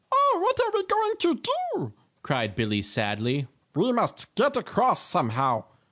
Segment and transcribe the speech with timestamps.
[0.11, 1.35] "Oh, what are we going to
[1.75, 1.93] do?"
[2.23, 3.45] cried Billie, sadly.
[3.75, 5.65] "We must get across somehow!"